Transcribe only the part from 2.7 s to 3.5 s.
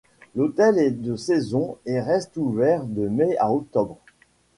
de Mai